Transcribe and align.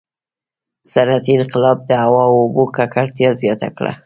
•صنعتي 0.91 1.31
انقلاب 1.37 1.77
د 1.83 1.91
هوا 2.05 2.23
او 2.29 2.35
اوبو 2.43 2.63
ککړتیا 2.75 3.29
زیاته 3.41 3.69
کړه. 3.77 3.93